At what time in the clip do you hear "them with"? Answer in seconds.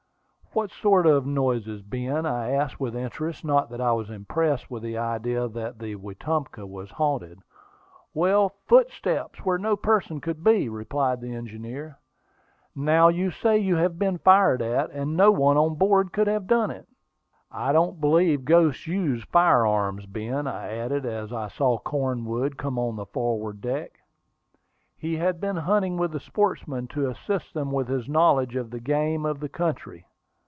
27.53-27.87